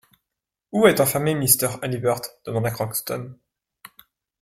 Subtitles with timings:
[0.71, 1.77] Où est enfermé Mr.
[1.83, 2.39] Halliburtt?
[2.47, 3.35] demanda Crockston.